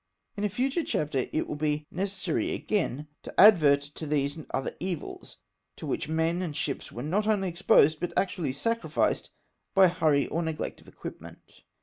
In 0.35 0.43
a 0.43 0.49
future 0.49 0.83
chapter 0.83 1.19
it 1.31 1.47
w^ill 1.47 1.55
be 1.59 1.85
necessary 1.91 2.53
again 2.53 3.07
to 3.21 3.39
advert 3.39 3.81
to 3.83 4.07
these 4.07 4.35
and 4.35 4.47
other 4.51 4.75
evils 4.79 5.37
to 5.75 5.85
which 5.85 6.07
men 6.07 6.41
and 6.41 6.57
ships 6.57 6.91
were 6.91 7.03
not 7.03 7.27
only 7.27 7.47
exposed, 7.47 7.99
but 7.99 8.11
actually 8.17 8.53
sacrificed, 8.53 9.29
by 9.75 9.89
hurry 9.89 10.25
or 10.25 10.41
neglect 10.41 10.81
of 10.81 10.87
equipment. 10.87 11.61